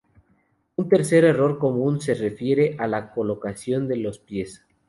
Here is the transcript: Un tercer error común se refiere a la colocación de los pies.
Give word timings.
Un 0.77 0.89
tercer 0.89 1.25
error 1.25 1.59
común 1.59 2.01
se 2.01 2.15
refiere 2.15 2.75
a 2.79 2.87
la 2.87 3.11
colocación 3.11 3.87
de 3.87 3.97
los 3.97 4.17
pies. 4.17 4.63